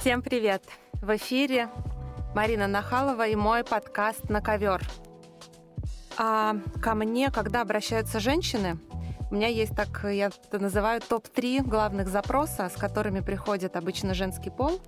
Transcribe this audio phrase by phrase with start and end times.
[0.00, 0.62] Всем привет!
[1.02, 1.68] В эфире
[2.34, 4.82] Марина Нахалова и мой подкаст «На ковер».
[6.16, 8.78] А ко мне, когда обращаются женщины,
[9.30, 14.48] у меня есть так, я это называю, топ-3 главных запроса, с которыми приходит обычно женский
[14.48, 14.80] пол.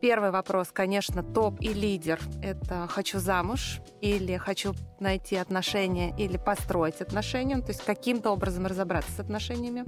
[0.00, 2.20] Первый вопрос, конечно, топ и лидер.
[2.40, 9.10] Это «хочу замуж» или «хочу найти отношения» или «построить отношения», то есть каким-то образом разобраться
[9.10, 9.84] с отношениями.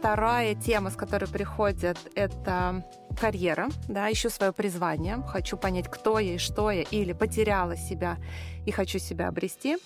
[0.00, 2.84] Вторая тема, с которой приходят, это
[3.18, 8.18] карьера, да, ищу свое призвание, хочу понять, кто я и что я, или потеряла себя
[8.66, 9.78] и хочу себя обрести.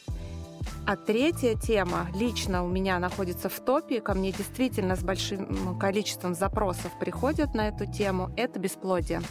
[0.87, 6.35] А третья тема лично у меня находится в топе, ко мне действительно с большим количеством
[6.35, 9.23] запросов приходят на эту тему, это бесплодие.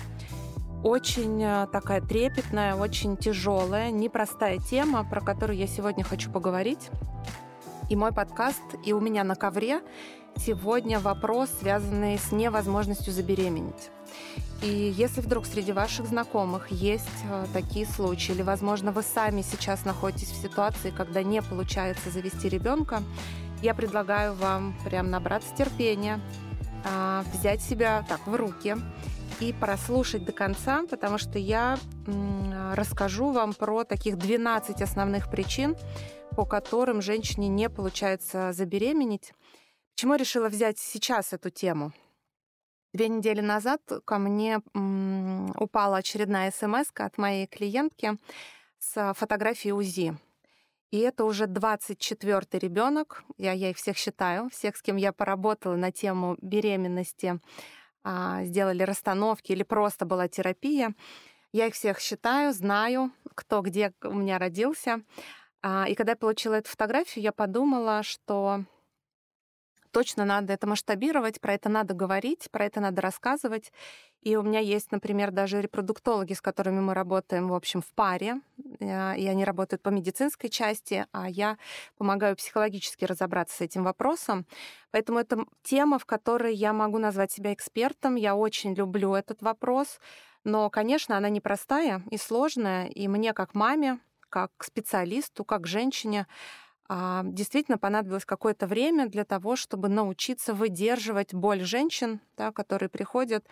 [0.84, 6.90] Очень э, такая трепетная, очень тяжелая, непростая тема, про которую я сегодня хочу поговорить.
[7.94, 9.80] И мой подкаст, и у меня на ковре
[10.36, 13.92] сегодня вопрос, связанный с невозможностью забеременеть.
[14.64, 19.86] И если вдруг среди ваших знакомых есть э, такие случаи, или, возможно, вы сами сейчас
[19.86, 23.04] находитесь в ситуации, когда не получается завести ребенка,
[23.62, 26.20] я предлагаю вам прям набраться терпения,
[26.86, 28.76] а, взять себя так в руки
[29.40, 31.78] и прослушать до конца, потому что я
[32.74, 35.76] расскажу вам про таких 12 основных причин,
[36.36, 39.34] по которым женщине не получается забеременеть.
[39.94, 41.94] Почему я решила взять сейчас эту тему?
[42.94, 44.62] Две недели назад ко мне
[45.58, 48.18] упала очередная смс от моей клиентки
[48.80, 50.18] с фотографией УЗИ.
[50.92, 53.24] И это уже 24-й ребенок.
[53.38, 57.40] Я, я их всех считаю, всех, с кем я поработала на тему беременности,
[58.44, 60.94] сделали расстановки или просто была терапия.
[61.52, 65.04] Я их всех считаю, знаю, кто где у меня родился.
[65.62, 68.66] А, и когда я получила эту фотографию, я подумала, что
[69.94, 73.72] точно надо это масштабировать, про это надо говорить, про это надо рассказывать.
[74.22, 78.42] И у меня есть, например, даже репродуктологи, с которыми мы работаем, в общем, в паре,
[78.80, 81.58] э, и они работают по медицинской части, а я
[81.98, 84.46] помогаю психологически разобраться с этим вопросом.
[84.92, 88.16] Поэтому это тема, в которой я могу назвать себя экспертом.
[88.16, 90.00] Я очень люблю этот вопрос,
[90.44, 94.00] но, конечно, она непростая и сложная, и мне как маме,
[94.30, 96.26] как специалисту, как женщине,
[96.90, 103.46] действительно понадобилось какое-то время для того, чтобы научиться выдерживать боль женщин, да, которые приходят.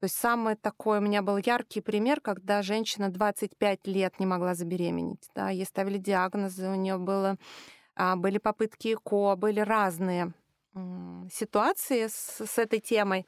[0.00, 4.54] То есть самый такой у меня был яркий пример, когда женщина 25 лет не могла
[4.54, 5.28] забеременеть.
[5.34, 7.36] Да, ей ставили диагнозы, у нее было,
[7.96, 10.32] а, были попытки ЭКО, были разные
[11.30, 13.26] ситуации с, с этой темой.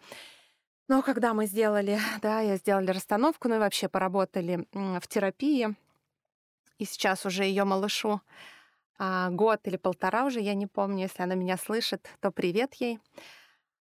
[0.88, 5.74] Но когда мы сделали, да, я сделали расстановку, ну и вообще поработали в терапии,
[6.78, 8.20] и сейчас уже ее малышу а,
[8.98, 13.00] год или полтора уже, я не помню, если она меня слышит, то привет ей.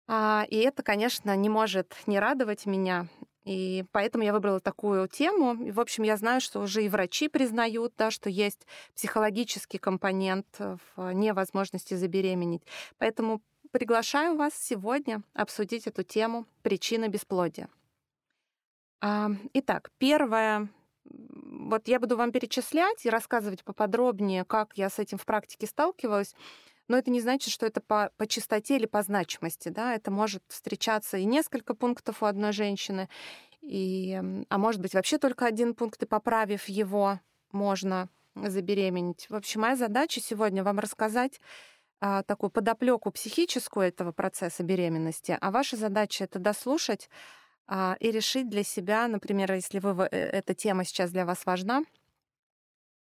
[0.07, 3.09] А, и это, конечно, не может не радовать меня.
[3.45, 5.55] И поэтому я выбрала такую тему.
[5.63, 10.47] И, в общем, я знаю, что уже и врачи признают, да, что есть психологический компонент
[10.59, 12.63] в невозможности забеременеть.
[12.99, 17.69] Поэтому приглашаю вас сегодня обсудить эту тему «Причина бесплодия».
[19.01, 20.69] А, итак, первая
[21.69, 26.35] вот я буду вам перечислять и рассказывать поподробнее, как я с этим в практике сталкивалась.
[26.89, 29.69] Но это не значит, что это по, по частоте или по значимости.
[29.69, 29.95] Да?
[29.95, 33.09] Это может встречаться и несколько пунктов у одной женщины,
[33.61, 34.19] и,
[34.49, 37.21] а может быть вообще только один пункт, и поправив его,
[37.53, 39.29] можно забеременеть.
[39.29, 41.41] В общем, моя задача сегодня вам рассказать
[42.01, 47.11] а, такую подоплеку психическую этого процесса беременности, а ваша задача это дослушать,
[48.01, 51.85] и решить для себя, например, если вы, э, эта тема сейчас для вас важна,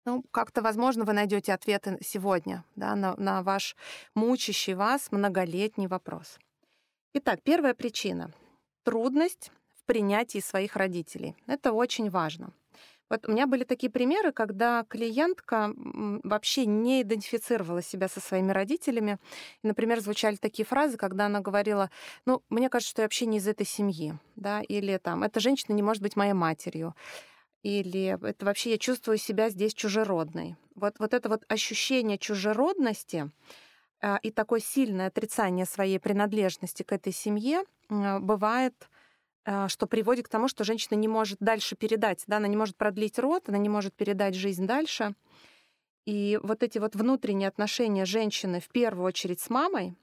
[0.05, 3.77] ну, как-то, возможно, вы найдете ответы сегодня да, на, на ваш
[4.15, 6.39] мучащий вас многолетний вопрос.
[7.15, 8.33] Итак, первая причина—
[8.85, 11.37] трудность в принятии своих родителей.
[11.47, 12.53] Это очень важно.
[13.11, 19.19] Вот у меня были такие примеры, когда клиентка вообще не идентифицировала себя со своими родителями.
[19.63, 21.91] И, например, звучали такие фразы, когда она говорила,
[22.27, 25.75] ну, мне кажется, что я вообще не из этой семьи, да, или там, эта женщина
[25.75, 26.95] не может быть моей матерью,
[27.63, 30.57] или это вообще я чувствую себя здесь чужеродной.
[30.75, 33.31] Вот, вот это вот ощущение чужеродности
[34.01, 38.75] а, и такое сильное отрицание своей принадлежности к этой семье бывает
[39.45, 43.19] что приводит к тому, что женщина не может дальше передать, да, она не может продлить
[43.19, 45.15] род, она не может передать жизнь дальше.
[46.05, 49.95] И вот эти вот внутренние отношения женщины в первую очередь с мамой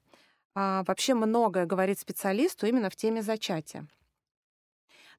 [0.54, 3.88] а, вообще многое говорит специалисту именно в теме зачатия.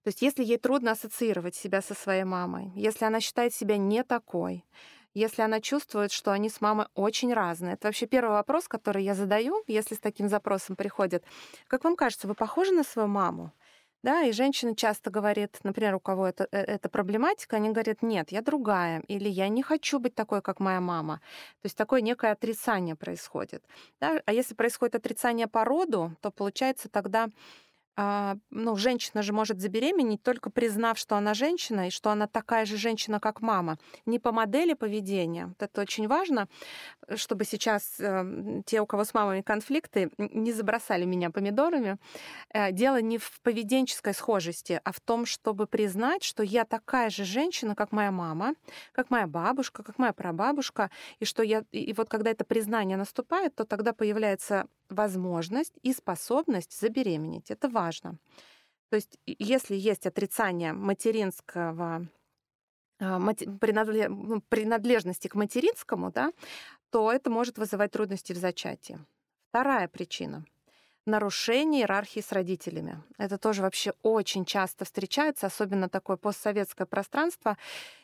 [0.03, 4.05] То есть если ей трудно ассоциировать себя со своей мамой, если она считает себя не
[4.05, 4.65] такой,
[5.13, 7.73] если она чувствует, что они с мамой очень разные.
[7.73, 11.25] Это вообще первый вопрос, который я задаю, если с таким запросом приходят.
[11.69, 13.53] Как вам кажется, вы похожи на свою маму?
[14.03, 18.31] Да, и женщина часто говорит, например, у кого это, э, это проблематика, они говорят, нет,
[18.31, 21.21] я другая, или я не хочу быть такой, как моя мама.
[21.63, 23.65] То есть такое некое отрицание происходит.
[24.01, 24.21] Да?
[24.27, 27.29] А если происходит отрицание по роду, то получается тогда
[27.97, 32.77] ну, женщина же может забеременеть, только признав, что она женщина и что она такая же
[32.77, 33.79] женщина, как мама.
[34.05, 35.47] Не по модели поведения.
[35.47, 36.49] Вот это очень важно,
[37.15, 41.97] чтобы сейчас э, те, у кого с мамами конфликты, не забросали меня помидорами.
[42.53, 47.25] Э, дело не в поведенческой схожести, а в том, чтобы признать, что я такая же
[47.25, 48.55] женщина, как моя мама,
[48.93, 51.65] как моя бабушка, как моя прабабушка, и что я...
[51.73, 57.51] И вот когда это признание наступает, то тогда появляется возможность и способность забеременеть.
[57.51, 57.86] Это важно.
[58.91, 62.07] То есть если есть отрицание материнского
[63.01, 66.33] а, ну, принадлежности к материнскому, да,
[66.91, 68.99] то это может вызывать трудности в зачатии.
[69.49, 70.45] Вторая причина—
[71.07, 73.03] нарушение иерархии с родителями.
[73.19, 77.57] Это тоже вообще очень часто встречается, особенно такое постсоветское пространство,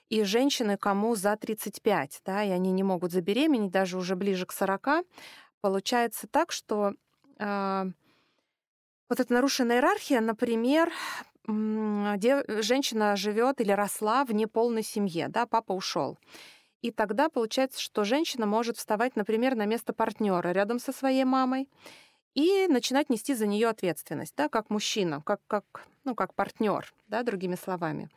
[0.08, 4.52] и женщины, кому за 35, да, и они не могут забеременеть, даже уже ближе к
[4.52, 5.04] 40,
[5.62, 6.92] Получается так, что
[7.38, 7.84] э,
[9.12, 10.90] вот эта нарушенная иерархия, например,
[11.46, 16.18] женщина живет или росла в неполной семье, да, папа ушел.
[16.80, 21.68] И тогда получается, что женщина может вставать, например, на место партнера рядом со своей мамой
[22.32, 27.22] и начинать нести за нее ответственность, да, как мужчина, как, как, ну, как партнер, да,
[27.22, 28.08] другими словами.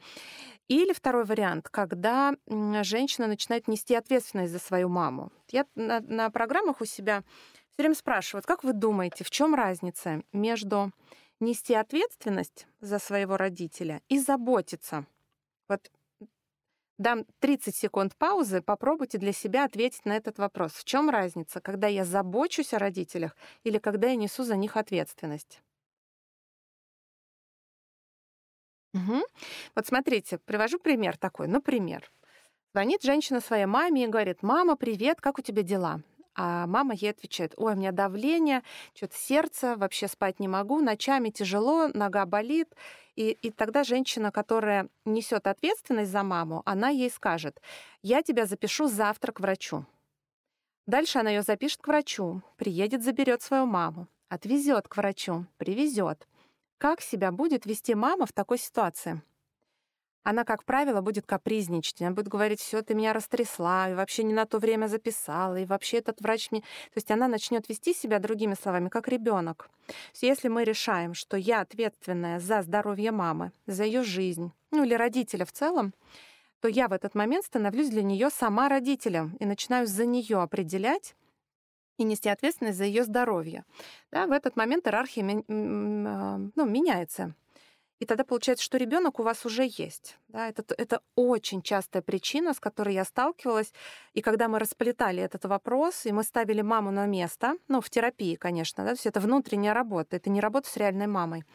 [0.69, 2.35] Или второй вариант, когда
[2.83, 5.33] женщина начинает нести ответственность за свою маму.
[5.51, 7.25] Я на, на программах у себя
[7.75, 10.93] все время спрашиваю, как вы думаете, в чем разница между
[11.41, 15.05] нести ответственность за своего родителя и заботиться?
[15.67, 15.91] Вот
[16.97, 20.71] дам 30 секунд паузы, попробуйте для себя ответить на этот вопрос.
[20.71, 23.35] В чем разница, когда я забочусь о родителях
[23.65, 25.61] или когда я несу за них ответственность?
[28.93, 29.21] Угу.
[29.75, 31.49] Вот смотрите, привожу пример такой.
[31.49, 32.09] Например,
[32.73, 36.01] звонит женщина своей маме и говорит, «Мама, привет, как у тебя дела?»
[36.35, 38.61] А мама ей отвечает, ой, у меня давление,
[38.93, 42.75] что-то сердце, вообще спать не могу, ночами тяжело, нога болит.
[43.15, 47.61] И, и тогда женщина, которая несет ответственность за маму, она ей скажет,
[48.01, 49.85] я тебя запишу завтра к врачу.
[50.85, 56.27] Дальше она ее запишет к врачу, приедет, заберет свою маму, отвезет к врачу, привезет.
[56.77, 59.21] Как себя будет вести мама в такой ситуации?
[60.25, 62.01] Она, как правило, будет капризничать.
[62.01, 65.65] Она будет говорить, все, ты меня растрясла, и вообще не на то время записала, и
[65.65, 66.61] вообще этот врач мне...
[66.61, 69.69] То есть она начнет вести себя, другими словами, как ребенок.
[70.15, 75.45] Если мы решаем, что я ответственная за здоровье мамы, за ее жизнь, ну или родителя
[75.45, 75.93] в целом,
[76.59, 81.15] то я в этот момент становлюсь для нее сама родителем и начинаю за нее определять,
[81.97, 83.63] и нести ответственность за ее здоровье.
[84.11, 87.35] Да, в этот момент иерархия а, ну, меняется.
[87.99, 90.17] И тогда получается, что ребенок у вас уже есть.
[90.27, 93.73] Да, это, это очень частая причина, с которой я сталкивалась.
[94.13, 98.35] И когда мы расплетали этот вопрос, и мы ставили маму на место, ну, в терапии,
[98.35, 101.45] конечно, да, то есть это внутренняя работа, это не работа с реальной мамой.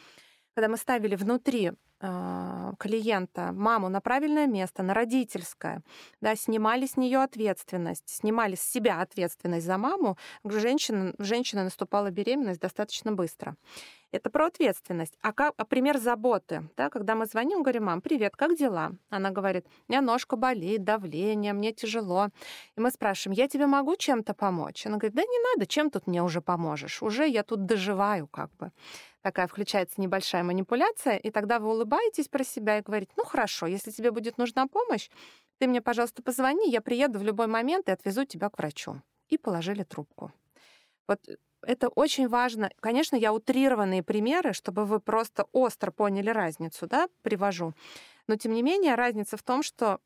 [0.54, 5.82] Когда мы ставили внутри э, клиента маму на правильное место, на родительское,
[6.20, 12.60] да, снимали с нее ответственность, снимали с себя ответственность за маму, женщина, женщина наступала беременность
[12.60, 13.56] достаточно быстро.
[14.12, 15.17] Это про ответственность.
[15.23, 18.93] А, как, а пример заботы, да, когда мы звоним, говорим, мам, привет, как дела?
[19.09, 22.29] Она говорит, у меня ножка болит, давление, мне тяжело.
[22.76, 24.85] И мы спрашиваем, я тебе могу чем-то помочь?
[24.85, 27.02] Она говорит, да не надо, чем тут мне уже поможешь?
[27.02, 28.73] Уже я тут доживаю как бы.
[29.23, 33.93] Такая включается небольшая манипуляция, и тогда вы улыбаетесь про себя и говорите, ну хорошо, если
[33.93, 35.09] тебе будет нужна помощь,
[35.59, 39.02] ты мне, пожалуйста, позвони, я приеду в любой момент и отвезу тебя к врачу.
[39.29, 40.33] И положили трубку.
[41.07, 41.21] Вот
[41.62, 42.71] это очень важно.
[42.81, 47.75] Конечно, я утрированные примеры, чтобы вы просто остро поняли разницу, да, привожу.
[48.26, 50.00] Но тем не менее, разница в том, что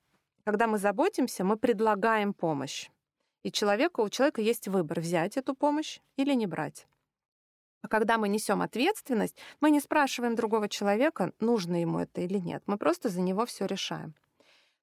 [0.45, 2.91] когда мы заботимся, мы предлагаем помощь.
[3.43, 6.87] И человеку, у человека есть выбор, взять эту помощь или не брать.
[7.83, 12.63] А когда мы несем ответственность, мы не спрашиваем другого человека, нужно ему это или нет.
[12.67, 14.15] Мы просто за него все решаем.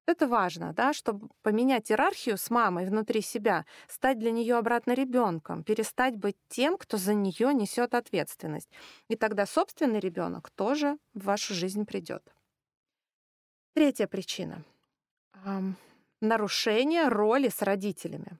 [0.06, 5.62] Это важно, да, чтобы поменять иерархию с мамой внутри себя, стать для нее обратно ребенком,
[5.62, 8.68] перестать быть тем, кто за нее несет ответственность.
[9.08, 12.34] И тогда собственный ребенок тоже в вашу жизнь придет.
[13.74, 14.64] Третья причина
[16.22, 18.38] нарушение роли с родителями.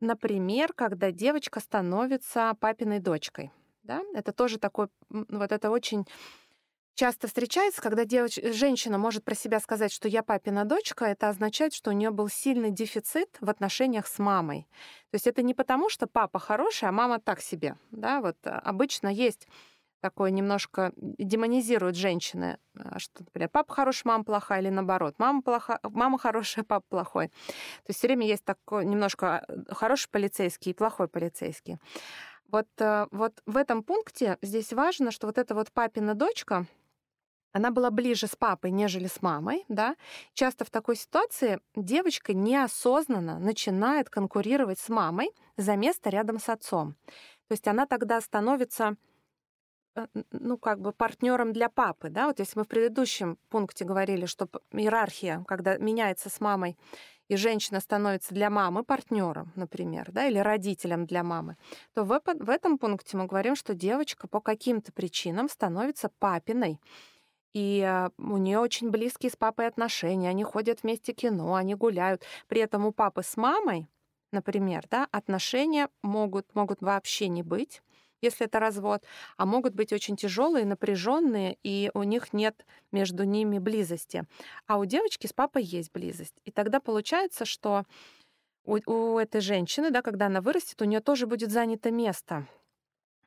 [0.00, 3.50] Например, когда девочка становится папиной дочкой.
[3.82, 4.02] Да?
[4.14, 6.06] Это тоже такой, вот это очень
[6.96, 8.38] часто встречается, когда девоч...
[8.42, 12.28] женщина может про себя сказать, что я папина дочка, это означает, что у нее был
[12.28, 14.66] сильный дефицит в отношениях с мамой.
[15.10, 17.76] То есть это не потому, что папа хороший, а мама так себе.
[17.92, 18.20] Да?
[18.20, 19.46] Вот а, обычно есть
[20.00, 25.78] такое немножко демонизируют женщины, а, что, например, папа хороший, мама плохая, или наоборот, мама, плохая,
[25.82, 27.28] мама хорошая, папа плохой.
[27.28, 31.78] То есть все время есть такой немножко хороший полицейский и плохой полицейский.
[32.48, 36.66] Вот, э, вот в этом пункте здесь важно, что вот эта вот папина дочка,
[37.56, 39.96] она была ближе с папой, нежели с мамой, да.
[40.34, 46.96] Часто в такой ситуации девочка неосознанно начинает конкурировать с мамой за место рядом с отцом.
[47.48, 48.96] То есть она тогда становится
[49.96, 54.26] Э, ну, как бы партнером для папы, да, вот если мы в предыдущем пункте говорили,
[54.26, 56.76] что иерархия, когда меняется с мамой,
[57.28, 61.56] и женщина становится для мамы партнером, например, да, или родителем для мамы,
[61.94, 66.78] то в, в этом пункте мы говорим, что девочка по каким-то причинам становится папиной.
[67.56, 72.22] И э, у нее очень близкие с папой отношения, они ходят вместе кино, они гуляют.
[72.48, 73.88] При этом у папы с мамой,
[74.30, 77.82] например, да, отношения могут, могут вообще не быть
[78.22, 79.04] если это развод,
[79.36, 84.24] а могут быть очень тяжелые, напряженные, и у них нет между ними близости.
[84.66, 86.34] А у девочки с папой есть близость.
[86.44, 87.84] И тогда получается, что
[88.64, 92.46] у, у этой женщины, да, когда она вырастет, у нее тоже будет занято место.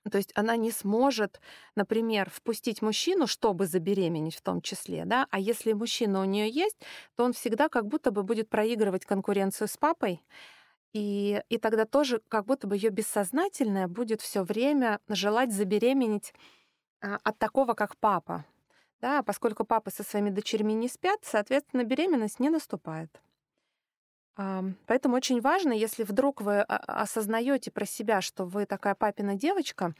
[0.09, 1.41] То есть она не сможет,
[1.75, 6.77] например, впустить мужчину, чтобы забеременеть в том числе, да, а если мужчина у нее есть,
[7.15, 10.23] то он всегда как будто бы будет проигрывать конкуренцию с папой,
[10.93, 16.33] и, и тогда тоже как будто бы ее бессознательное будет все время желать забеременеть
[17.01, 18.45] а, от такого, как папа.
[19.01, 23.21] Да, поскольку папа со своими дочерьми не спят, соответственно, беременность не наступает.
[24.85, 29.93] Поэтому очень важно, если вдруг вы а, осознаете про себя, что вы такая папина девочка,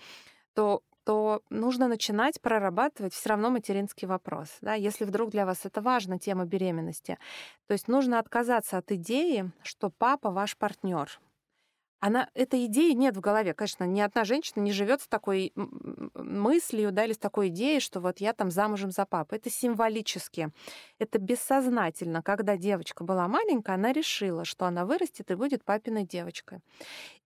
[0.53, 4.50] то то нужно начинать прорабатывать все равно материнский вопрос.
[4.62, 4.75] Да?
[4.75, 7.17] Если вдруг для вас это важна тема беременности,
[7.65, 11.19] то есть нужно отказаться от идеи, что папа ваш партнер,
[12.00, 13.53] она, этой идеи нет в голове.
[13.53, 15.51] Конечно, ни одна женщина не живет с такой
[16.15, 19.38] мыслью, да, или с такой идеей, что вот я там замужем за папой.
[19.38, 20.50] Это символически.
[20.98, 22.22] Это бессознательно.
[22.24, 26.60] Когда девочка была маленькая, она решила, что она вырастет и будет папиной девочкой.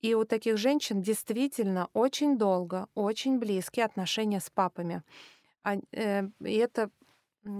[0.02, 5.04] И у таких женщин действительно очень долго, очень близкие отношения с папами.
[5.64, 6.90] Э, и это,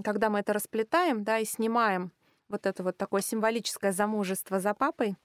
[0.04, 2.12] когда мы это расплетаем, да, и снимаем
[2.50, 5.16] вот это вот такое символическое замужество за папой,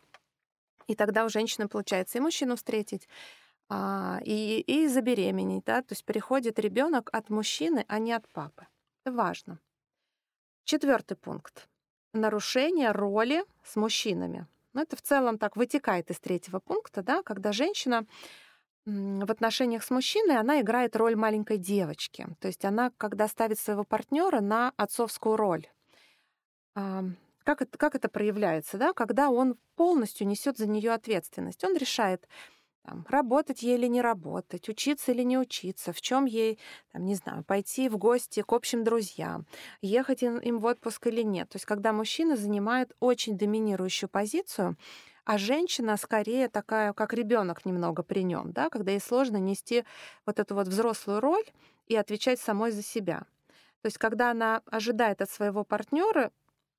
[0.89, 3.09] и тогда у женщины получается и мужчину встретить,
[3.69, 8.67] а, и, и забеременеть, да, то есть переходит ребенок от мужчины, а не от папы.
[9.05, 9.61] Это важно.
[10.65, 11.69] Четвертый пункт.
[12.15, 14.47] Нарушение роли с мужчинами.
[14.73, 18.07] Ну, это в целом так вытекает из третьего пункта, да, когда женщина
[18.87, 22.27] в отношениях с мужчиной она играет роль маленькой девочки.
[22.41, 25.69] То есть она, когда ставит своего партнера на отцовскую роль
[27.49, 31.65] как это, как это проявляется, да, когда он полностью несет за нее ответственность.
[31.65, 32.29] Он решает,
[32.83, 36.59] там, работать ей или не работать, учиться или не учиться, в чем ей,
[36.93, 39.47] там, не знаю, пойти в гости к общим друзьям,
[39.81, 41.49] ехать им в отпуск или нет.
[41.49, 44.77] То есть когда мужчина занимает очень доминирующую позицию,
[45.25, 49.87] а женщина скорее такая, как ребенок немного при нем, да, когда ей сложно нести
[50.27, 51.47] вот эту вот взрослую роль
[51.87, 53.21] и отвечать самой за себя.
[53.81, 56.31] То есть, когда она ожидает от своего партнера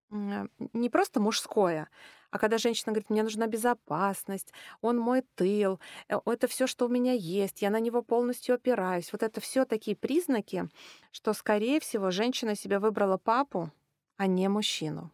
[0.10, 1.90] не просто мужское,
[2.32, 6.90] а когда женщина говорит, мне нужна безопасность, он мой тыл, э, это все, что у
[6.90, 9.12] меня есть, я на него полностью опираюсь.
[9.12, 10.70] Вот это все такие признаки,
[11.12, 13.72] что, скорее всего, женщина себе выбрала папу,
[14.18, 15.12] а не мужчину.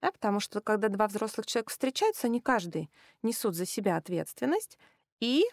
[0.00, 2.90] Да, потому что когда два взрослых человека встречаются, они каждый
[3.22, 4.78] несут за себя ответственность
[5.18, 5.44] и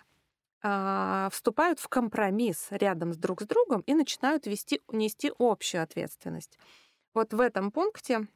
[0.61, 6.59] а, вступают в компромисс рядом с друг с другом и начинают вести, нести общую ответственность.
[7.13, 8.27] Вот в этом пункте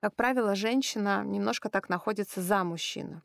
[0.00, 3.22] как правило, женщина немножко так находится за мужчину.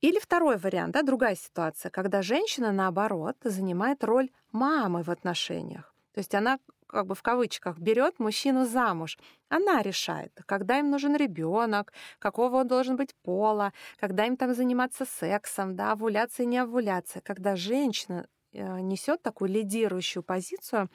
[0.00, 5.94] Или второй вариант, да, другая ситуация, когда женщина, наоборот, занимает роль мамы в отношениях.
[6.12, 9.18] То есть она как бы в кавычках берет мужчину замуж.
[9.48, 15.04] Она решает, когда им нужен ребенок, какого он должен быть пола, когда им там заниматься
[15.04, 17.20] сексом, да, овуляция и не овуляция.
[17.20, 20.88] Когда женщина э, несет такую лидирующую позицию,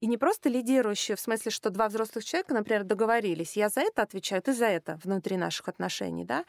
[0.00, 4.02] и не просто лидирующие, в смысле, что два взрослых человека, например, договорились, я за это
[4.02, 6.44] отвечаю, ты за это внутри наших отношений, да?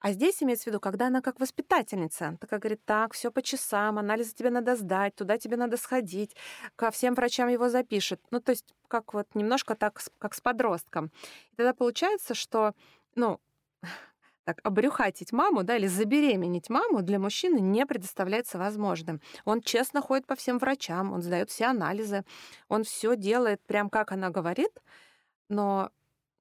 [0.00, 3.98] А здесь имеется в виду, когда она как воспитательница, такая говорит, так, все по часам,
[3.98, 6.34] анализы тебе надо сдать, туда тебе надо сходить,
[6.74, 8.20] ко всем врачам его запишет.
[8.30, 11.12] Ну, то есть как вот немножко так, как с подростком.
[11.52, 12.74] И тогда получается, что,
[13.14, 13.40] ну,
[14.44, 19.20] так, обрюхатить маму, да, или забеременеть маму для мужчины не предоставляется возможным.
[19.44, 22.24] Он честно ходит по всем врачам, он сдает все анализы,
[22.68, 24.72] он все делает прям как она говорит,
[25.48, 25.90] но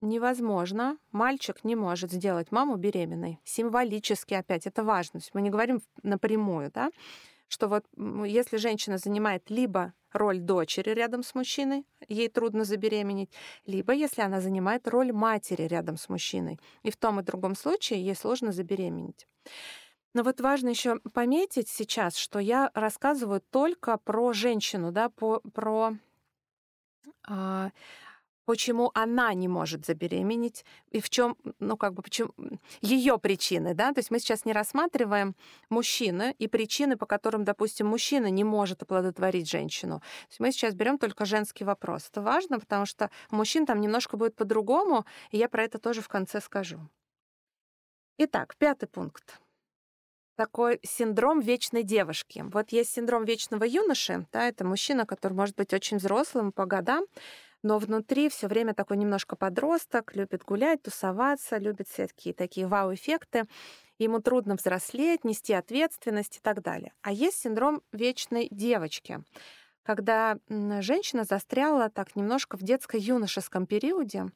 [0.01, 3.39] невозможно, мальчик не может сделать маму беременной.
[3.43, 5.19] Символически опять, это важно.
[5.33, 6.91] мы не говорим напрямую, да,
[7.51, 7.85] что вот
[8.25, 13.29] если женщина занимает либо роль дочери рядом с мужчиной, ей трудно забеременеть,
[13.65, 16.59] либо если она занимает роль матери рядом с мужчиной.
[16.83, 19.27] И в том и другом случае ей сложно забеременеть.
[20.13, 25.93] Но вот важно еще пометить сейчас, что я рассказываю только про женщину, да, по, про
[27.27, 27.71] а,
[28.45, 32.31] почему она не может забеременеть и в чем, ну как бы почему
[32.81, 35.35] ее причины, да, то есть мы сейчас не рассматриваем
[35.69, 39.99] мужчины и причины, по которым, допустим, мужчина не может оплодотворить женщину.
[39.99, 42.07] То есть мы сейчас берем только женский вопрос.
[42.09, 46.01] Это важно, потому что у мужчин там немножко будет по-другому, и я про это тоже
[46.01, 46.79] в конце скажу.
[48.17, 49.39] Итак, пятый пункт
[50.41, 52.43] такой синдром вечной девушки.
[52.51, 57.05] Вот есть синдром вечного юноши, да, это мужчина, который может быть очень взрослым по годам,
[57.63, 63.45] но внутри все время такой немножко подросток, любит гулять, тусоваться, любит всякие такие вау-эффекты.
[63.99, 66.93] Ему трудно взрослеть, нести ответственность и так далее.
[67.01, 69.23] А есть синдром вечной девочки,
[69.83, 74.31] когда женщина застряла так немножко в детско-юношеском периоде.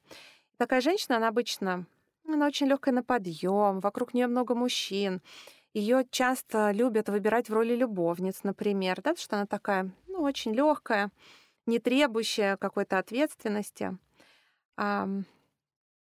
[0.58, 1.88] Такая женщина, она обычно
[2.27, 5.22] она очень легкая на подъем, вокруг нее много мужчин.
[5.74, 10.53] Ее часто любят выбирать в роли любовниц, например, да, потому что она такая, ну, очень
[10.53, 11.12] легкая,
[11.65, 13.98] не требующая какой-то ответственности.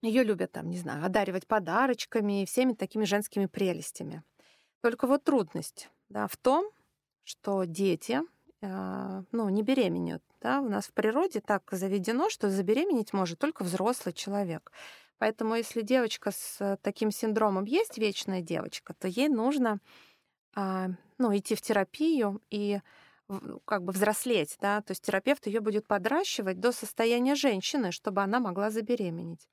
[0.02, 4.22] Ее любят там, не знаю, одаривать подарочками и всеми такими женскими прелестями.
[4.82, 6.70] Только вот трудность да, в том,
[7.24, 8.20] что дети
[8.62, 10.22] а, ну, не беременеют.
[10.40, 10.60] Да?
[10.60, 14.72] У нас в природе так заведено, что забеременеть может только взрослый человек.
[15.18, 19.80] Поэтому если девочка с таким синдромом есть вечная девочка, то ей нужно
[20.54, 20.88] а,
[21.18, 22.80] ну, идти в терапию и
[23.64, 28.40] как бы взрослеть, да, то есть терапевт ее будет подращивать до состояния женщины, чтобы она
[28.40, 29.48] могла забеременеть.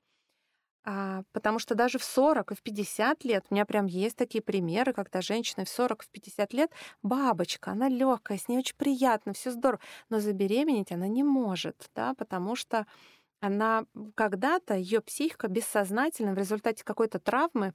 [0.86, 4.42] А, потому что даже в 40 и в 50 лет, у меня прям есть такие
[4.42, 6.70] примеры, когда женщина в 40 и в 50 лет,
[7.02, 12.14] бабочка, она легкая, с ней очень приятно, все здорово, но забеременеть она не может, да,
[12.14, 12.86] потому что
[13.40, 17.74] она когда-то, ее психика бессознательно в результате какой-то травмы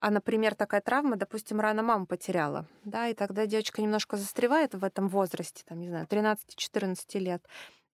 [0.00, 4.84] а, например, такая травма, допустим, рано маму потеряла, да, и тогда девочка немножко застревает в
[4.84, 7.44] этом возрасте, там, не знаю, 13-14 лет,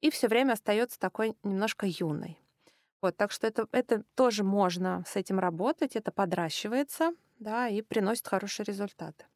[0.01, 2.39] и все время остается такой немножко юной.
[3.01, 8.27] Вот, так что это, это тоже можно с этим работать, это подращивается, да, и приносит
[8.27, 9.27] хорошие результаты.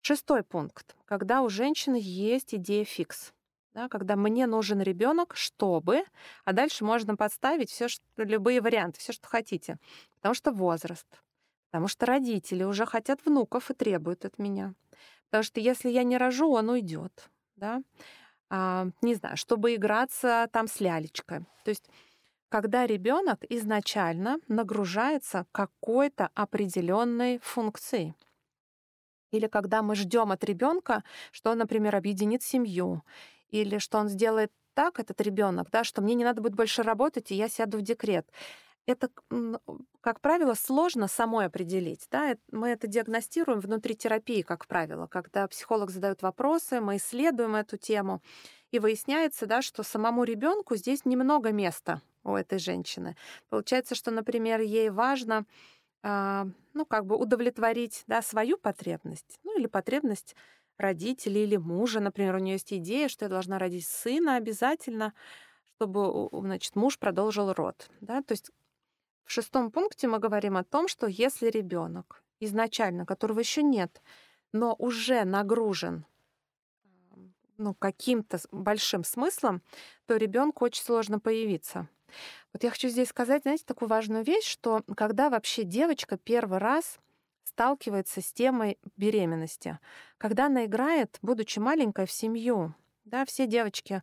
[0.00, 0.94] Шестой пункт.
[1.06, 3.32] Когда у женщины есть идея фикс.
[3.72, 6.04] Да, когда мне нужен ребенок, чтобы,
[6.44, 9.78] а дальше можно подставить все, любые варианты, все, что хотите.
[10.16, 11.06] Потому что возраст,
[11.74, 14.74] Потому что родители уже хотят внуков и требуют от меня.
[15.28, 17.28] Потому что если я не рожу, он уйдет.
[17.56, 17.82] Да?
[18.48, 21.40] А, не знаю, чтобы играться там с лялечкой.
[21.64, 21.90] То есть
[22.48, 28.14] когда ребенок изначально нагружается какой-то определенной функцией.
[29.32, 33.02] Или когда мы ждем от ребенка, что он, например, объединит семью,
[33.48, 37.32] или что он сделает так, этот ребенок, да, что мне не надо будет больше работать,
[37.32, 38.30] и я сяду в декрет
[38.86, 39.08] это,
[40.00, 42.06] как правило, сложно самой определить.
[42.10, 42.36] Да?
[42.50, 48.22] Мы это диагностируем внутри терапии, как правило, когда психолог задает вопросы, мы исследуем эту тему,
[48.70, 53.16] и выясняется, да, что самому ребенку здесь немного места у этой женщины.
[53.48, 55.46] Получается, что, например, ей важно
[56.02, 60.36] а, ну, как бы удовлетворить да, свою потребность, ну или потребность
[60.76, 62.00] родителей или мужа.
[62.00, 65.14] Например, у нее есть идея, что я должна родить сына обязательно,
[65.76, 67.88] чтобы значит, муж продолжил род.
[68.00, 68.22] Да?
[68.22, 68.50] То есть
[69.24, 74.02] в шестом пункте мы говорим о том, что если ребенок изначально, которого еще нет,
[74.52, 76.06] но уже нагружен
[77.56, 79.62] ну, каким-то большим смыслом,
[80.06, 81.88] то ребенку очень сложно появиться.
[82.52, 86.98] Вот я хочу здесь сказать, знаете, такую важную вещь, что когда вообще девочка первый раз
[87.44, 89.78] сталкивается с темой беременности,
[90.18, 92.74] когда она играет, будучи маленькой, в семью,
[93.04, 94.02] да, все девочки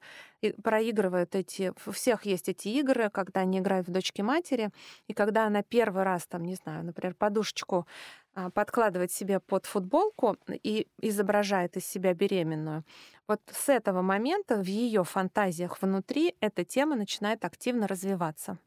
[0.63, 4.69] проигрывают эти, у всех есть эти игры, когда они играют в дочки матери,
[5.07, 7.87] и когда она первый раз, там, не знаю, например, подушечку
[8.33, 12.83] а, подкладывает себе под футболку и изображает из себя беременную,
[13.27, 18.57] вот с этого момента в ее фантазиях внутри эта тема начинает активно развиваться.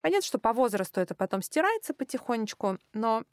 [0.00, 3.24] Понятно, что по возрасту это потом стирается потихонечку, но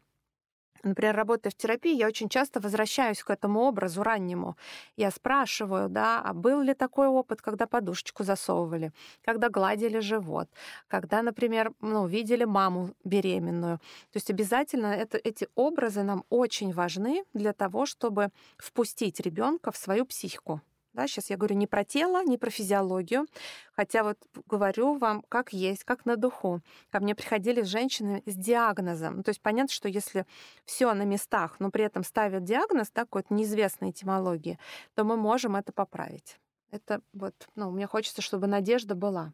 [0.83, 4.55] Например, работая в терапии, я очень часто возвращаюсь к этому образу раннему.
[4.97, 8.91] Я спрашиваю, да, а был ли такой опыт, когда подушечку засовывали,
[9.23, 10.47] когда гладили живот,
[10.87, 13.77] когда, например, ну, видели маму беременную.
[14.11, 19.77] То есть обязательно это, эти образы нам очень важны для того, чтобы впустить ребенка в
[19.77, 20.61] свою психику.
[20.95, 23.27] Да, сейчас я говорю не про тело, не про физиологию,
[23.73, 26.61] хотя вот говорю вам, как есть, как на духу.
[26.89, 29.21] Ко мне приходили женщины с диагнозом.
[29.21, 30.25] То есть понятно, что если
[30.63, 34.57] все на местах, но при этом ставят диагноз такой вот неизвестной этимологии,
[34.93, 36.39] то мы можем это поправить.
[36.71, 39.33] Это вот, ну, мне хочется, чтобы надежда была.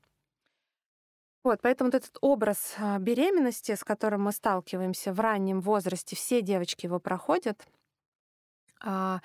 [1.43, 6.41] Вот, поэтому вот этот образ а, беременности, с которым мы сталкиваемся в раннем возрасте, все
[6.41, 7.67] девочки его проходят,
[8.84, 9.21] а,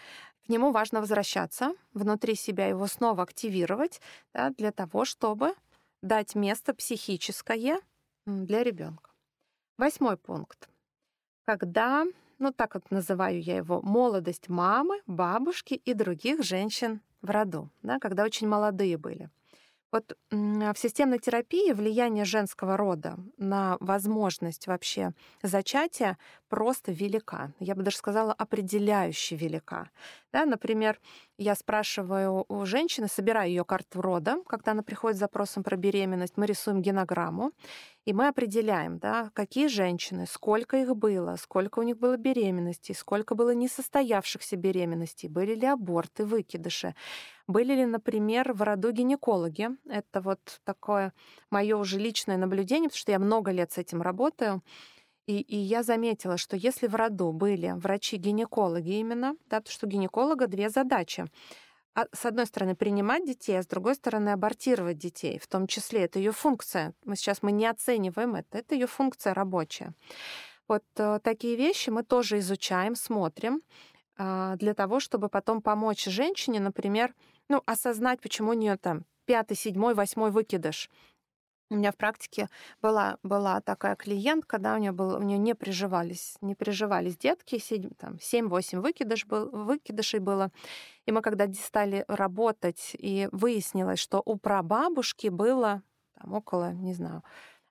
[0.46, 4.00] к нему важно возвращаться, внутри себя его снова активировать,
[4.32, 5.54] да, для того, чтобы
[6.02, 7.80] дать место психическое
[8.26, 9.10] для ребенка.
[9.76, 10.68] Восьмой пункт.
[11.44, 12.04] Когда,
[12.38, 17.98] ну так вот называю я его, молодость мамы, бабушки и других женщин в роду, да,
[17.98, 19.30] когда очень молодые были.
[19.96, 26.18] Вот в системной терапии влияние женского рода на возможность вообще зачатия
[26.50, 27.54] просто велика.
[27.60, 29.88] Я бы даже сказала, определяюще велика.
[30.34, 31.00] Да, например,
[31.38, 36.36] я спрашиваю у женщины, собираю ее карту рода, когда она приходит с запросом про беременность,
[36.36, 37.52] мы рисуем генограмму,
[38.04, 43.34] и мы определяем, да, какие женщины, сколько их было, сколько у них было беременностей, сколько
[43.34, 46.94] было несостоявшихся беременностей, были ли аборты, выкидыши.
[47.48, 49.68] Были ли, например, в роду гинекологи?
[49.88, 51.12] Это вот такое
[51.50, 54.62] мое уже личное наблюдение, потому что я много лет с этим работаю.
[55.26, 59.90] И, и я заметила, что если в роду были врачи-гинекологи именно, да, потому что у
[59.90, 61.26] гинеколога две задачи.
[61.94, 65.38] А, с одной стороны, принимать детей, а с другой стороны, абортировать детей.
[65.38, 66.94] В том числе это ее функция.
[67.04, 68.58] Мы сейчас мы не оцениваем это.
[68.58, 69.94] Это ее функция рабочая.
[70.68, 73.62] Вот э, такие вещи мы тоже изучаем, смотрим
[74.18, 77.14] э, для того, чтобы потом помочь женщине, например,
[77.48, 80.90] ну, осознать, почему у нее там пятый, седьмой, восьмой выкидыш.
[81.68, 82.48] У меня в практике
[82.80, 87.56] была, была такая клиентка, да, у нее, был, у нее не приживались, не приживались детки,
[87.56, 90.52] 7-8 выкидыш был, выкидышей было.
[91.06, 95.82] И мы когда стали работать, и выяснилось, что у прабабушки было
[96.14, 97.24] там, около, не знаю,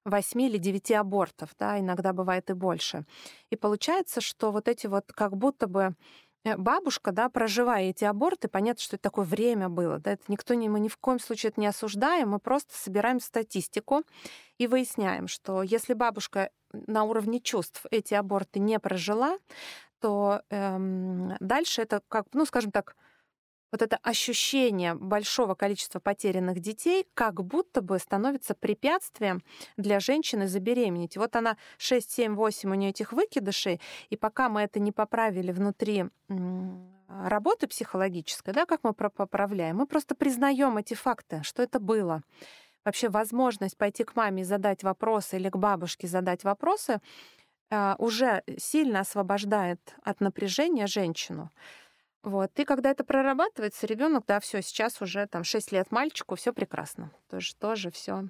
[0.04, 3.06] 8 или 9 абортов, да, иногда бывает и больше.
[3.50, 5.96] И получается, что вот эти вот как будто бы
[6.58, 10.70] бабушка, да, проживая эти аборты, понятно, что это такое время было, да, это никто не,
[10.70, 14.04] мы ни в коем случае это не осуждаем, мы просто собираем статистику
[14.58, 19.38] и выясняем, что если бабушка на уровне чувств эти аборты не прожила,
[20.00, 22.96] то эм, дальше это как, ну, скажем так,
[23.76, 29.44] вот это ощущение большого количества потерянных детей как будто бы становится препятствием
[29.76, 31.18] для женщины забеременеть.
[31.18, 35.52] Вот она 6, 7, 8 у нее этих выкидышей, и пока мы это не поправили
[35.52, 36.06] внутри
[37.10, 42.24] работы психологической, да, как мы поправляем, мы просто признаем эти факты, что это было.
[42.86, 47.02] Вообще возможность пойти к маме и задать вопросы или к бабушке задать вопросы
[47.70, 51.52] а, уже сильно освобождает от напряжения женщину.
[52.26, 52.60] Вот.
[52.60, 57.12] И когда это прорабатывается, ребенок, да, все, сейчас уже там 6 лет мальчику, все прекрасно.
[57.30, 58.30] Тоже, тоже все,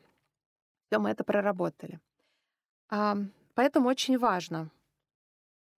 [0.90, 2.02] все мы это проработали.
[2.90, 3.16] А,
[3.54, 4.70] поэтому очень важно,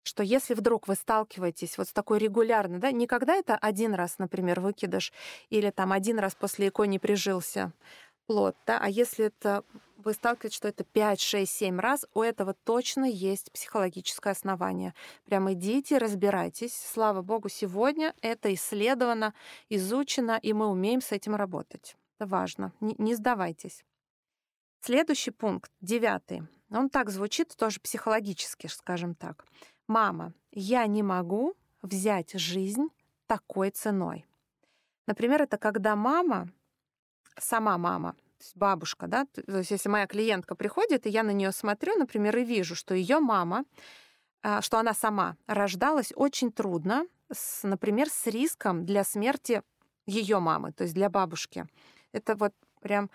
[0.01, 4.17] что если вдруг вы сталкиваетесь вот с такой регулярной, да, не когда это один раз,
[4.17, 5.13] например, выкидыш,
[5.51, 7.71] или там один раз после ЭКО не прижился,
[8.27, 9.63] плод, да, а если это
[9.97, 14.93] вы сталкиваетесь, что это 5, 6, 7 раз, у этого точно есть психологическое основание.
[15.25, 16.73] Прям идите, разбирайтесь.
[16.73, 19.33] Слава богу, сегодня это исследовано,
[19.69, 21.97] изучено, и мы умеем с этим работать.
[22.17, 22.71] Это важно.
[22.79, 23.83] Не, не сдавайтесь.
[24.79, 26.43] Следующий пункт, девятый.
[26.69, 29.45] Он так звучит, тоже психологически, скажем так.
[29.87, 32.87] Мама, я не могу взять жизнь
[33.25, 34.25] такой ценой.
[35.05, 36.49] Например, это когда мама
[37.39, 38.15] сама мама,
[38.55, 42.43] бабушка, да, то есть если моя клиентка приходит, и я на нее смотрю, например, и
[42.43, 43.65] вижу, что ее мама,
[44.43, 49.61] а, что она сама рождалась очень трудно, с, например, с риском для смерти
[50.05, 51.67] ее мамы, то есть для бабушки.
[52.13, 53.09] Это вот прям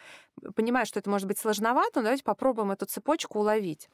[0.54, 3.88] понимаю, что это может быть сложновато, но давайте попробуем эту цепочку уловить.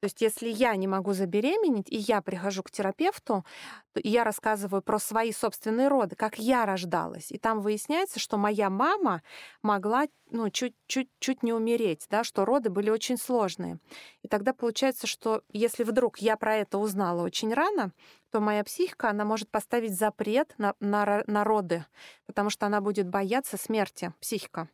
[0.00, 3.44] То есть если я не могу забеременеть, и я прихожу к терапевту,
[3.92, 7.32] то я рассказываю про свои собственные роды, как я рождалась.
[7.32, 9.22] И там выясняется, что моя мама
[9.62, 13.78] могла ну, чуть-чуть не умереть, да, что роды были очень сложные.
[14.22, 17.92] И тогда получается, что если вдруг я про это узнала очень рано,
[18.30, 21.86] то моя психика, она может поставить запрет на, на, на роды,
[22.26, 24.68] потому что она будет бояться смерти, психика.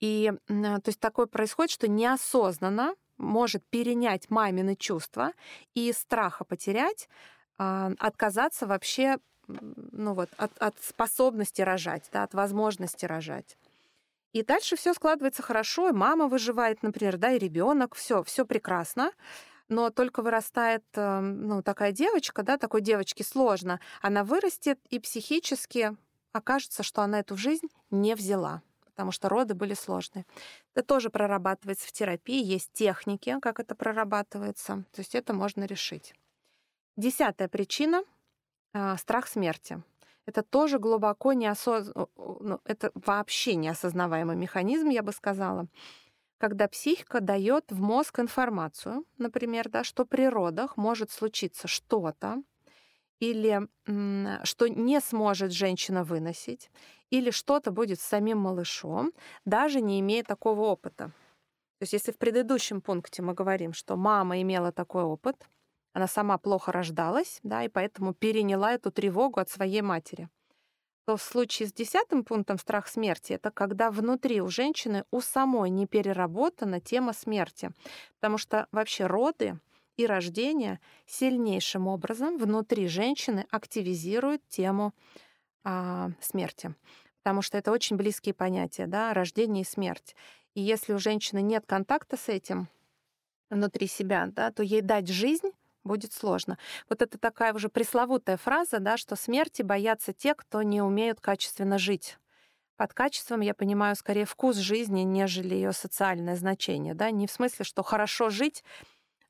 [0.00, 5.32] И то есть такое происходит, что неосознанно может перенять мамины чувства
[5.74, 7.08] и страха потерять,
[7.58, 13.56] а, отказаться вообще ну вот, от, от способности рожать, да, от возможности рожать.
[14.32, 19.12] И дальше все складывается хорошо, и мама выживает, например, да, и ребенок, все, все прекрасно.
[19.68, 25.96] Но только вырастает ну, такая девочка, да, такой девочке сложно, она вырастет и психически
[26.32, 28.62] окажется, что она эту жизнь не взяла,
[28.94, 30.24] потому что роды были сложные.
[30.74, 36.14] Это тоже прорабатывается в терапии, есть техники, как это прорабатывается, то есть это можно решить.
[36.96, 38.04] Десятая причина—
[38.96, 39.82] страх смерти.
[40.26, 45.68] Это тоже глубоко неосознанно, ну, это вообще неосознаваемый механизм, я бы сказала
[46.38, 52.42] когда психика дает в мозг информацию, например, да, что при родах может случиться что-то,
[53.20, 53.68] или
[54.44, 56.70] что не сможет женщина выносить,
[57.10, 59.12] или что-то будет с самим малышом,
[59.44, 61.12] даже не имея такого опыта.
[61.78, 65.48] То есть если в предыдущем пункте мы говорим, что мама имела такой опыт,
[65.92, 70.28] она сама плохо рождалась, да, и поэтому переняла эту тревогу от своей матери,
[71.06, 75.70] то в случае с десятым пунктом страх смерти это когда внутри у женщины у самой
[75.70, 77.70] не переработана тема смерти.
[78.18, 79.60] Потому что вообще роды
[79.96, 84.92] и рождение сильнейшим образом внутри женщины активизируют тему
[85.62, 86.74] а, смерти.
[87.22, 90.14] Потому что это очень близкие понятия, да, рождение и смерть.
[90.54, 92.68] И если у женщины нет контакта с этим
[93.50, 95.50] внутри себя, да, то ей дать жизнь
[95.84, 96.58] будет сложно.
[96.88, 101.78] Вот это такая уже пресловутая фраза, да, что смерти боятся те, кто не умеют качественно
[101.78, 102.18] жить.
[102.76, 106.94] Под качеством я понимаю скорее вкус жизни, нежели ее социальное значение.
[106.94, 107.10] Да?
[107.10, 108.64] Не в смысле, что хорошо жить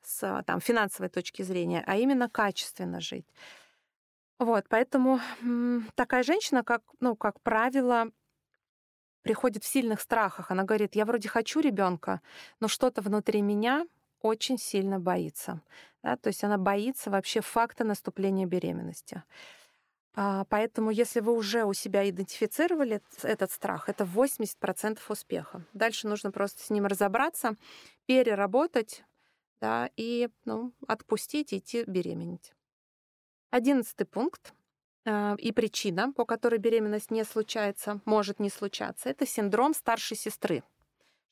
[0.07, 3.27] с там, финансовой точки зрения, а именно качественно жить.
[4.38, 5.21] Вот, поэтому
[5.95, 8.11] такая женщина, как, ну, как правило,
[9.23, 10.51] приходит в сильных страхах.
[10.51, 12.21] Она говорит, я вроде хочу ребенка,
[12.61, 13.87] но что-то внутри меня
[14.21, 15.61] очень сильно боится.
[16.03, 16.17] Да?
[16.17, 19.23] То есть она боится вообще факта наступления беременности.
[20.17, 25.64] А, поэтому, если вы уже у себя идентифицировали этот страх, это 80% успеха.
[25.73, 27.57] Дальше нужно просто с ним разобраться,
[28.07, 29.05] переработать
[29.64, 32.53] да, и ну, отпустить, идти беременеть.
[33.48, 34.53] Одиннадцатый пункт
[35.07, 40.64] э, и причина, по которой беременность не случается, может не случаться, это синдром старшей сестры.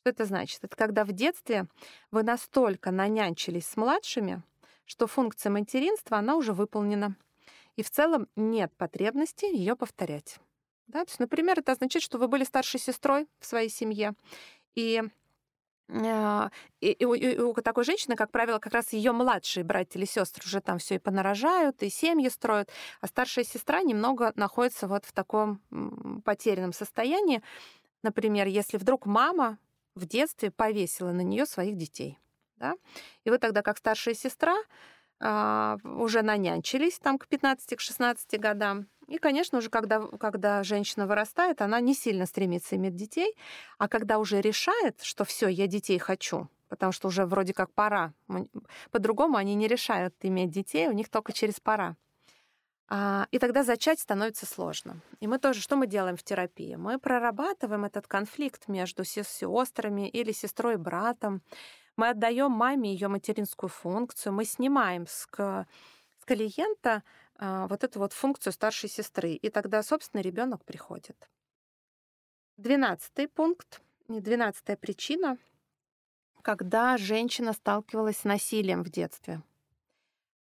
[0.00, 0.64] Что это значит?
[0.64, 1.66] Это когда в детстве
[2.10, 4.42] вы настолько нанянчились с младшими,
[4.86, 7.16] что функция материнства, она уже выполнена.
[7.76, 10.38] И в целом нет потребности ее повторять.
[10.86, 11.04] Да?
[11.04, 14.14] То есть, например, это означает, что вы были старшей сестрой в своей семье,
[14.74, 15.10] и а,
[15.92, 20.06] и, и, у, и у такой женщины, как правило, как раз ее младшие братья или
[20.06, 25.04] сестры уже там все и понарожают, и семьи строят, а старшая сестра немного находится вот
[25.04, 25.60] в таком
[26.24, 27.42] потерянном состоянии.
[28.02, 29.58] Например, если вдруг мама
[29.94, 32.18] в детстве повесила на нее своих детей.
[32.56, 32.74] Да?
[33.24, 34.56] И вы тогда, как старшая сестра,
[35.20, 38.86] а, уже нанянчились там к 15-16 годам.
[39.12, 43.36] И, конечно, уже когда, когда женщина вырастает, она не сильно стремится иметь детей,
[43.76, 48.14] а когда уже решает, что все, я детей хочу, потому что уже вроде как пора.
[48.90, 51.94] По-другому они не решают иметь детей, у них только через пора.
[52.88, 55.02] А, и тогда зачать становится сложно.
[55.20, 56.76] И мы тоже, что мы делаем в терапии?
[56.76, 61.42] Мы прорабатываем этот конфликт между сестрами или сестрой и братом.
[61.96, 67.02] Мы отдаем маме ее материнскую функцию, мы снимаем с, с клиента
[67.38, 71.28] вот эту вот функцию старшей сестры, и тогда, собственно, ребенок приходит.
[72.56, 75.38] Двенадцатый пункт, двенадцатая причина,
[76.42, 79.42] когда женщина сталкивалась с насилием в детстве.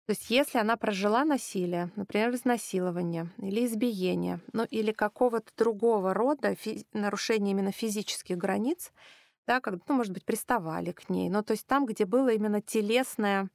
[0.07, 6.55] То есть если она прожила насилие, например, изнасилование или избиение, ну или какого-то другого рода
[6.55, 8.91] фи- нарушение именно физических границ,
[9.47, 12.62] да, как, ну, может быть, приставали к ней, но то есть там, где было именно
[12.62, 13.51] телесное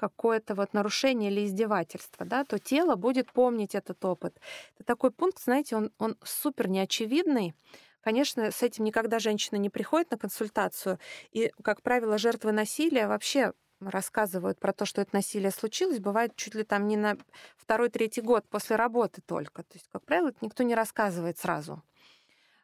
[0.00, 4.40] какое-то вот нарушение или издевательство, да, то тело будет помнить этот опыт.
[4.76, 7.52] Это такой пункт, знаете, он, он супер неочевидный.
[8.00, 10.98] Конечно, с этим никогда женщина не приходит на консультацию.
[11.32, 16.54] И, как правило, жертвы насилия вообще рассказывают про то, что это насилие случилось, бывает чуть
[16.54, 17.18] ли там не на
[17.58, 19.62] второй-третий год после работы только.
[19.64, 21.82] То есть, как правило, это никто не рассказывает сразу.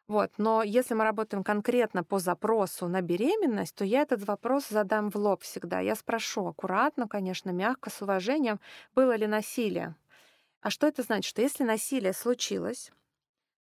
[0.07, 0.31] Вот.
[0.37, 5.15] Но если мы работаем конкретно по запросу на беременность, то я этот вопрос задам в
[5.15, 5.81] лоб всегда.
[5.81, 8.59] Я спрошу аккуратно, конечно, мягко, с уважением,
[8.95, 9.95] было ли насилие.
[10.61, 11.29] А что это значит?
[11.29, 12.91] Что если насилие случилось,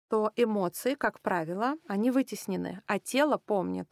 [0.07, 3.89] то эмоции, как правило, они вытеснены, а тело помнит.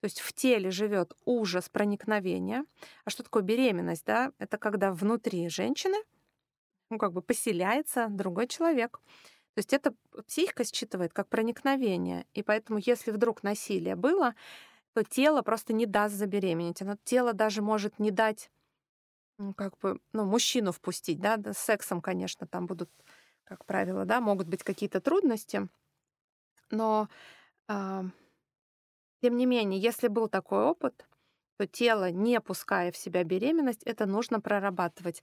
[0.00, 2.64] То есть в теле живет ужас проникновения.
[3.04, 4.04] А что такое беременность?
[4.04, 4.30] Да?
[4.38, 5.96] Это когда внутри женщины
[6.90, 9.00] ну, как бы поселяется другой человек.
[9.56, 9.94] То есть это
[10.26, 12.26] психика считывает как проникновение.
[12.34, 14.34] И поэтому, если вдруг насилие было,
[14.92, 16.82] то тело просто не даст забеременеть.
[16.82, 18.50] Оно, тело даже может не дать
[19.38, 22.90] ну, как бы, ну, мужчину впустить, да, с сексом, конечно, там будут,
[23.44, 25.68] как правило, да, могут быть какие-то трудности,
[26.70, 27.08] но
[27.68, 28.02] э,
[29.22, 31.06] тем не менее, если был такой опыт,
[31.56, 35.22] то тело, не пуская в себя беременность, это нужно прорабатывать.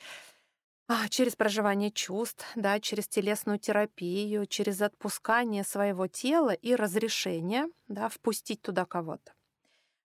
[0.88, 8.10] А, через проживание чувств, да, через телесную терапию, через отпускание своего тела и разрешение да,
[8.10, 9.34] впустить туда кого-то.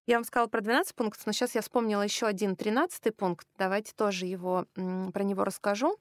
[0.06, 3.46] Я вам сказала про 12 пунктов, но сейчас я вспомнила еще один 13 пункт.
[3.58, 5.98] Давайте тоже его, про него расскажу.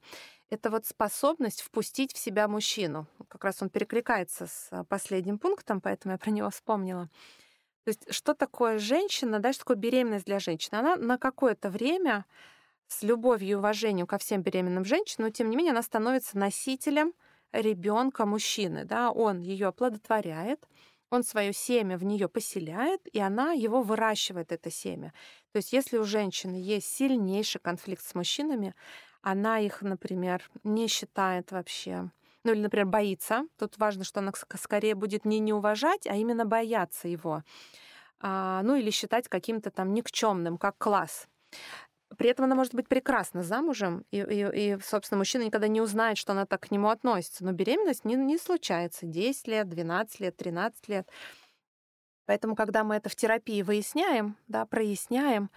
[0.48, 3.06] Это вот способность впустить в себя мужчину.
[3.28, 7.10] Как раз он перекликается с а, последним пунктом, поэтому я про него вспомнила.
[7.84, 10.78] То есть что такое женщина, да, что такое беременность для женщины?
[10.78, 12.24] Она на какое-то время
[12.88, 17.12] с любовью и уважением ко всем беременным женщинам, но тем не менее она становится носителем
[17.52, 18.84] ребенка мужчины.
[18.84, 19.10] Да?
[19.10, 20.66] Он ее оплодотворяет,
[21.10, 25.12] он свое семя в нее поселяет, и она его выращивает, это семя.
[25.52, 28.74] То есть если у женщины есть сильнейший конфликт с мужчинами,
[29.22, 32.10] она их, например, не считает вообще
[32.44, 33.46] ну или, например, боится.
[33.58, 37.42] Тут важно, что она скорее будет не не уважать, а именно бояться его.
[38.20, 41.28] А, ну или считать каким-то там никчемным, как класс.
[42.16, 46.16] При этом она может быть прекрасно замужем, и, и, и, собственно, мужчина никогда не узнает,
[46.16, 47.44] что она так к нему относится.
[47.44, 51.08] Но беременность не, не случается 10 лет, 12 лет, 13 лет.
[52.24, 55.50] Поэтому, когда мы это в терапии выясняем, да, проясняем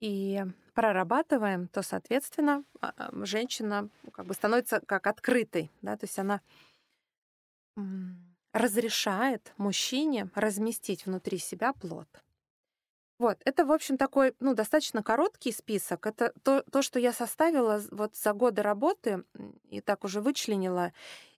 [0.00, 6.18] и прорабатываем, то, соответственно, а, а, женщина как бы становится как открытой, да, то есть
[6.18, 6.40] она
[8.52, 12.08] разрешает мужчине разместить внутри себя плод.
[13.24, 16.06] Вот, это, в общем, такой, ну, достаточно короткий список.
[16.06, 19.24] Это то, то, что я составила вот за годы работы
[19.70, 20.92] и так уже вычленила.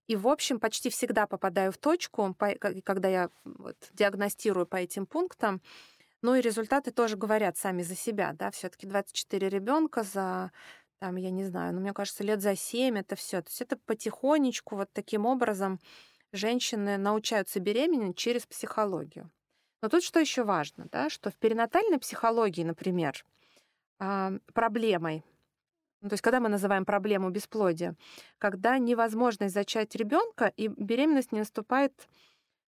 [0.09, 2.35] И, в общем, почти всегда попадаю в точку,
[2.83, 5.63] когда я вот, диагностирую по этим пунктам.
[6.23, 10.51] Ну и результаты тоже говорят сами за себя, да, все таки 24 ребенка за
[10.99, 13.43] там, я не знаю, ну, мне кажется, лет за 7 это все.
[13.43, 15.79] То есть это потихонечку вот таким образом
[16.33, 19.31] женщины научаются беременеть через психологию.
[19.87, 23.25] Но тут что еще важно, да, что в перинатальной психологии, например,
[24.01, 25.25] а, проблемой,
[26.01, 27.95] ну, то есть когда мы называем проблему бесплодия,
[28.39, 32.09] когда невозможность зачать ребенка и беременность не наступает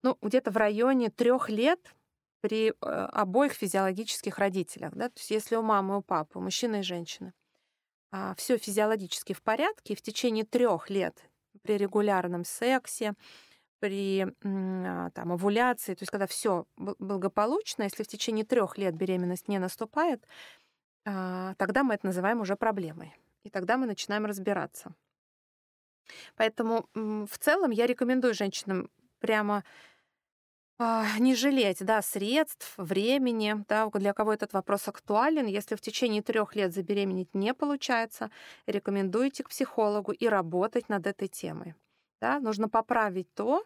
[0.02, 1.93] ну, где-то в районе трех лет
[2.41, 4.95] при э, обоих физиологических родителях.
[4.95, 5.10] Да?
[5.10, 7.32] То есть если у мамы, у папы, у мужчины и женщины
[8.12, 11.30] а, все физиологически в порядке, и в течение трех лет
[11.62, 13.13] при регулярном сексе,
[13.84, 19.50] при а, там, овуляции, то есть когда все благополучно, если в течение трех лет беременность
[19.50, 20.26] не наступает,
[21.06, 23.13] а, тогда мы это называем уже проблемой.
[23.43, 24.96] И тогда мы начинаем разбираться.
[26.38, 29.65] Поэтому в целом я рекомендую женщинам прямо
[30.80, 35.46] а, не жалеть, да, средств, времени, да, для кого этот вопрос актуален.
[35.46, 38.32] Если в течение трех лет забеременеть не получается,
[38.65, 41.76] рекомендуйте к психологу и работать над этой темой.
[42.22, 43.65] Да, нужно поправить то,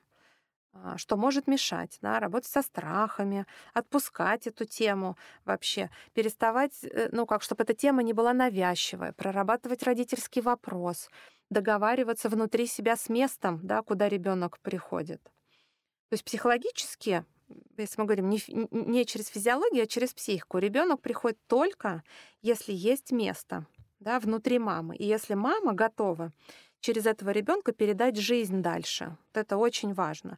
[0.98, 7.42] что может мешать, да, работать со страхами, отпускать эту тему вообще, переставать, э, ну как,
[7.42, 11.10] чтобы эта тема не была навязчивая, прорабатывать родительский вопрос,
[11.50, 15.22] договариваться внутри себя с местом, да, куда ребенок приходит.
[16.10, 17.26] То есть психологически,
[17.78, 18.40] если мы говорим не,
[18.72, 22.04] не через физиологию, а через психику, ребенок приходит только,
[22.42, 23.66] если есть место
[24.00, 24.96] да, внутри мамы.
[24.96, 26.32] И если мама готова
[26.82, 29.18] через этого ребенка передать жизнь дальше.
[29.34, 30.38] Вот это очень важно.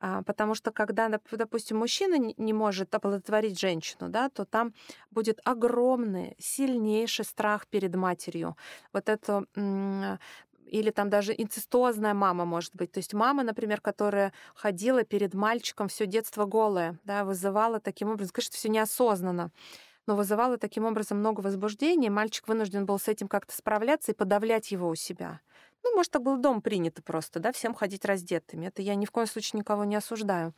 [0.00, 4.72] А, потому что когда, допустим, мужчина не может оплодотворить женщину, да, то там
[5.10, 8.56] будет огромный, сильнейший страх перед матерью.
[8.92, 9.44] Вот это
[10.66, 12.92] или там даже инцестозная мама может быть.
[12.92, 18.32] То есть мама, например, которая ходила перед мальчиком все детство голая, да, вызывала таким образом,
[18.34, 19.50] конечно, все неосознанно
[20.08, 24.70] но вызывала таким образом много возбуждения, мальчик вынужден был с этим как-то справляться и подавлять
[24.72, 25.40] его у себя.
[25.88, 28.66] Ну, может, так был дом принято просто, да, всем ходить раздетыми.
[28.66, 30.52] Это я ни в коем случае никого не осуждаю.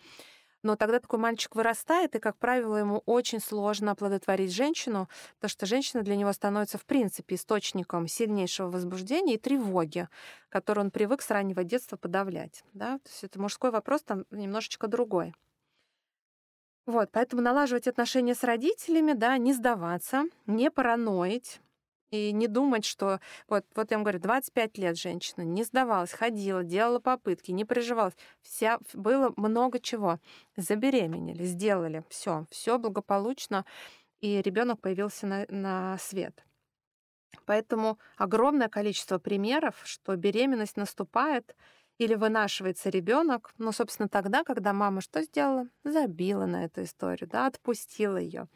[0.63, 5.67] Но тогда такой мальчик вырастает, и, как правило, ему очень сложно оплодотворить женщину, потому что
[5.67, 10.09] женщина для него становится, в принципе, источником сильнейшего возбуждения и тревоги,
[10.49, 12.65] который он привык с раннего детства подавлять.
[12.75, 12.99] Да?
[12.99, 15.33] То есть это мужской вопрос там немножечко другой.
[16.87, 21.61] Вот, поэтому налаживать отношения с родителями, да, не сдаваться, не параноить,
[22.11, 23.21] и не думать, что...
[23.49, 28.15] Вот, вот я вам говорю, 25 лет женщина не сдавалась, ходила, делала попытки, не приживалась.
[28.43, 30.19] Вся, было много чего.
[30.57, 32.05] Забеременели, сделали.
[32.09, 33.65] Все, все благополучно.
[34.21, 36.45] И ребенок появился на, на свет.
[37.47, 41.55] Поэтому огромное количество примеров, что беременность наступает,
[42.01, 45.69] или вынашивается ребенок, ну, собственно, тогда, когда мама что сделала?
[45.85, 48.49] Забила на эту историю, да, отпустила ее.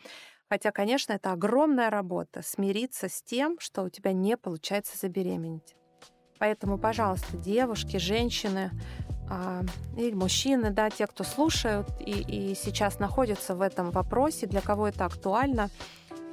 [0.48, 5.74] Хотя, конечно, это огромная работа смириться с тем, что у тебя не получается забеременеть.
[6.38, 8.70] Поэтому, пожалуйста, девушки, женщины
[9.30, 9.62] а,
[9.96, 14.88] или мужчины, да, те, кто слушают и, и сейчас находятся в этом вопросе, для кого
[14.88, 15.70] это актуально,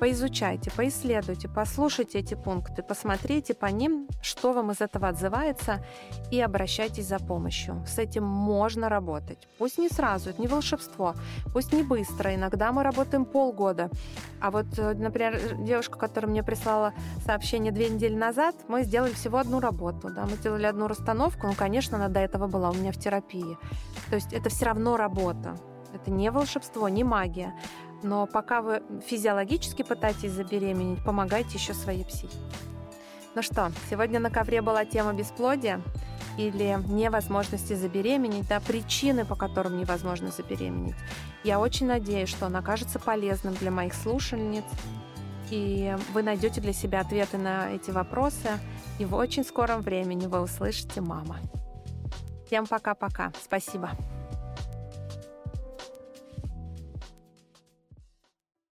[0.01, 5.85] Поизучайте, поисследуйте, послушайте эти пункты, посмотрите по ним, что вам из этого отзывается,
[6.31, 7.85] и обращайтесь за помощью.
[7.85, 9.47] С этим можно работать.
[9.59, 11.13] Пусть не сразу, это не волшебство,
[11.53, 13.91] пусть не быстро, иногда мы работаем полгода.
[14.39, 19.37] А вот, э, например, девушка, которая мне прислала сообщение две недели назад, мы сделали всего
[19.37, 20.09] одну работу.
[20.09, 20.25] Да?
[20.25, 23.55] Мы сделали одну расстановку, ну, конечно, она до этого была у меня в терапии.
[24.09, 25.55] То есть это все равно работа.
[25.93, 27.53] Это не волшебство, не магия.
[28.03, 32.37] Но пока вы физиологически пытаетесь забеременеть, помогайте еще своей психике.
[33.35, 35.81] Ну что, сегодня на ковре была тема бесплодия
[36.37, 40.95] или невозможности забеременеть, да, причины, по которым невозможно забеременеть.
[41.43, 44.65] Я очень надеюсь, что он окажется полезным для моих слушательниц,
[45.49, 48.49] и вы найдете для себя ответы на эти вопросы,
[48.99, 51.37] и в очень скором времени вы услышите «мама».
[52.47, 53.31] Всем пока-пока.
[53.41, 53.91] Спасибо.